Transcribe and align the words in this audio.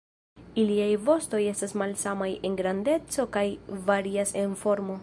Iliaj 0.61 0.95
vostoj 1.09 1.41
estas 1.51 1.75
malsamaj 1.83 2.31
en 2.51 2.57
grandeco 2.63 3.31
kaj 3.39 3.45
varias 3.93 4.37
en 4.45 4.63
formo. 4.67 4.97